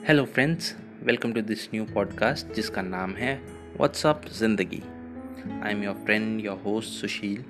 [0.00, 3.42] Hello friends welcome to this new podcast जिसका नाम है
[3.76, 4.82] व्हाट्सअप ज़िंदगी
[5.62, 7.44] I am your friend your host Sushil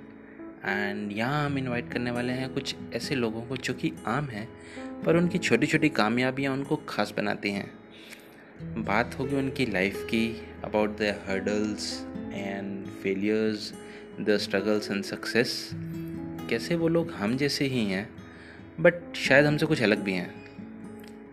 [0.64, 4.48] and यहाँ हम इनवाइट करने वाले हैं कुछ ऐसे लोगों को जो कि आम हैं,
[5.02, 7.70] पर उनकी छोटी छोटी कामयाबियाँ उनको खास बनाती हैं।
[8.62, 13.74] बात होगी उनकी लाइफ की about the hurdles and failures
[14.20, 15.70] the struggles and success
[16.50, 18.10] कैसे वो लोग हम जैसे ही हैं
[18.80, 20.39] बट शायद हमसे कुछ अलग भी हैं।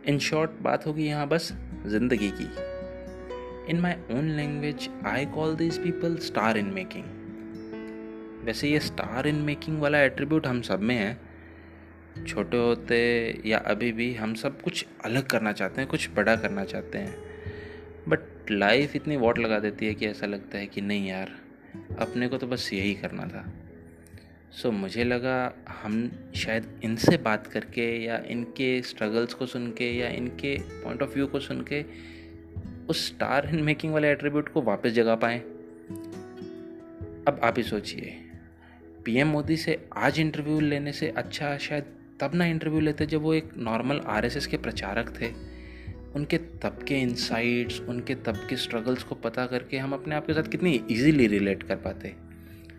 [0.07, 1.51] इन शॉर्ट बात होगी यहाँ बस,
[1.87, 2.49] ज़िंदगी की।
[3.71, 7.03] In my own language I call this people star in making
[8.45, 11.17] वैसे ये स्टार इन मेकिंग वाला एट्रीब्यूट हम सब में है।
[12.27, 12.97] छोटे होते
[13.45, 17.15] या अभी भी हम सब कुछ अलग करना चाहते हैं, कुछ बड़ा करना चाहते हैं।
[18.07, 21.31] बट लाइफ इतनी वॉट लगा देती है कि ऐसा लगता है कि नहीं यार,
[21.99, 23.45] अपने को तो बस यही करना था।
[24.51, 30.07] सो मुझे लगा हम शायद इनसे बात करके या इनके स्ट्रगल्स को सुन के या
[30.07, 31.85] इनके पॉइंट ऑफ़ व्यू को सुन के
[32.89, 35.39] उस स्टार इन मेकिंग वाले एट्रीब्यूट को वापस जगा पाएँ।
[37.27, 38.21] अब आप ही सोचिए
[39.05, 41.83] पीएम मोदी से आज इंटरव्यू लेने से अच्छा शायद
[42.19, 45.31] तब ना इंटरव्यू लेते जब वो एक नॉर्मल आरएसएस के प्रचारक थे।
[46.15, 50.33] उनके तब के इंसाइट्स उनके तब के स्ट्रगल्स को पता करके हम अपने आप के
[50.33, 52.26] साथ कितनी इजीली रिलेट कर पाते।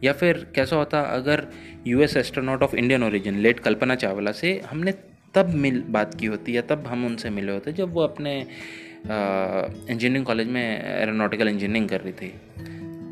[0.04, 1.46] या फिर कैसा होता, अगर
[1.86, 4.92] US astronaut of Indian origin late Kalpana Chawla से हमने
[5.34, 10.24] तब मिल, बात की होती या तब हम उनसे मिले होते जब वो अपने इंजीनियरिंग
[10.24, 12.28] कॉलेज में एरोनॉटिकल इंजीनियरिंग कर रही थी।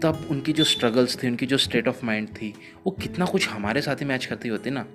[0.03, 2.53] तब उनकी जो स्ट्रगल्स थी, उनकी जो स्टेट ऑफ़ माइंड थी,
[2.87, 4.87] वो कितना कुछ हमारे साथ ही मैच करती होती ना।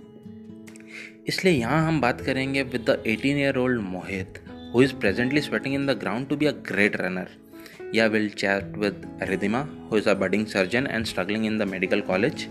[1.28, 4.40] इसलिए यहाँ हम बात करेंगे with the eighteen year old Mohit
[4.74, 7.30] who is presently sweating in the ground to be a great runner
[7.94, 12.02] Yeah, we'll chat with Ridhima, who is a budding surgeon and struggling in the medical
[12.02, 12.48] college.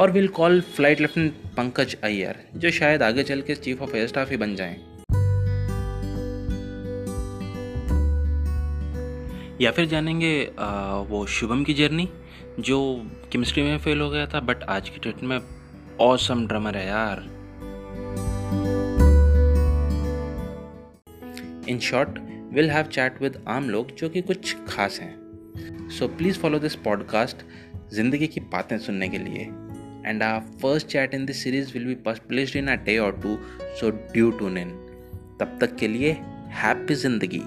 [0.00, 4.06] और will call flight lieutenant Pankaj Iyer जो शायद आगे चल के chief of air
[4.08, 4.76] staff ही बन जाएँ
[9.60, 12.08] या फिर जानेंगे आ, वो शुभम की जर्नी
[12.60, 12.80] जो
[13.32, 15.38] केमिस्ट्री में फेल हो गया था बट आज की डेट में
[16.00, 17.24] ऑसम ड्रमर है यार
[21.68, 22.18] in short
[22.52, 26.74] will have chat with आम लोग जो कि कुछ खास हैं। So please follow this
[26.74, 27.36] podcast
[27.94, 29.42] ज़िंदगी की बातें सुनने के लिए।
[30.06, 33.38] And uh first chat in this series will be published in a day or two
[33.80, 34.70] so due to in
[35.40, 36.12] तब तक के लिए
[36.62, 37.42] हैप्पी ज़िंदगी।